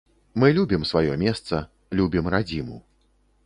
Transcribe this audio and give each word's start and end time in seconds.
Мы 0.43 0.47
любім 0.57 0.87
сваё 0.93 1.19
месца, 1.25 1.61
любім 1.99 2.33
радзіму. 2.37 2.85